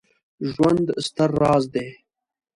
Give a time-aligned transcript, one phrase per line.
[0.51, 1.87] ژوند ستر راز دی